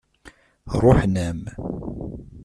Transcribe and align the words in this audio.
Ṛuḥen-am. 0.81 1.41